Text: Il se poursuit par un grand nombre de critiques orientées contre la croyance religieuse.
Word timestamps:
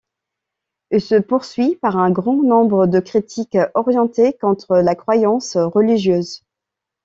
Il 0.89 0.99
se 0.99 1.13
poursuit 1.13 1.75
par 1.75 1.95
un 1.95 2.09
grand 2.09 2.41
nombre 2.41 2.87
de 2.87 2.99
critiques 2.99 3.55
orientées 3.75 4.33
contre 4.33 4.77
la 4.77 4.95
croyance 4.95 5.57
religieuse. 5.57 6.41